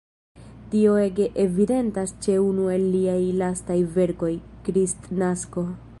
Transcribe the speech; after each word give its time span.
Tio 0.69 0.93
ege 1.01 1.27
evidentas 1.43 2.15
ĉe 2.27 2.39
unu 2.45 2.65
el 2.77 2.89
liaj 2.95 3.21
lastaj 3.43 3.79
verkoj, 3.99 4.33
"Kristnasko". 4.69 5.69